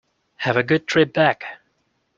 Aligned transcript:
Have 0.37 0.57
a 0.57 0.63
good 0.63 0.87
trip 0.87 1.13
back. 1.13 1.45